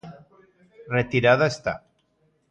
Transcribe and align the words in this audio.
Retirada 0.97 1.45
está. 1.53 1.73